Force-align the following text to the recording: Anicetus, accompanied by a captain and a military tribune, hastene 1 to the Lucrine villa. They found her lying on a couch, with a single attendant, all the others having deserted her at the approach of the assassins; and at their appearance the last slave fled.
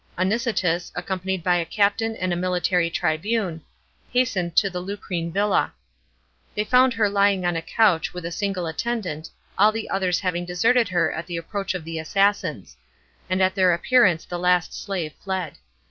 Anicetus, 0.17 0.91
accompanied 0.95 1.43
by 1.43 1.57
a 1.57 1.63
captain 1.63 2.15
and 2.15 2.33
a 2.33 2.35
military 2.35 2.89
tribune, 2.89 3.61
hastene 4.11 4.45
1 4.47 4.51
to 4.55 4.67
the 4.71 4.81
Lucrine 4.81 5.31
villa. 5.31 5.73
They 6.55 6.63
found 6.63 6.93
her 6.95 7.07
lying 7.07 7.45
on 7.45 7.55
a 7.55 7.61
couch, 7.61 8.11
with 8.11 8.25
a 8.25 8.31
single 8.31 8.65
attendant, 8.65 9.29
all 9.59 9.71
the 9.71 9.91
others 9.91 10.21
having 10.21 10.43
deserted 10.43 10.89
her 10.89 11.11
at 11.11 11.27
the 11.27 11.37
approach 11.37 11.75
of 11.75 11.83
the 11.83 11.99
assassins; 11.99 12.77
and 13.29 13.43
at 13.43 13.53
their 13.53 13.73
appearance 13.75 14.25
the 14.25 14.39
last 14.39 14.73
slave 14.73 15.13
fled. 15.23 15.59